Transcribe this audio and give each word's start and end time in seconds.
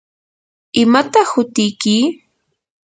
¿imataq 0.81 1.27
hutiyki? 1.33 1.97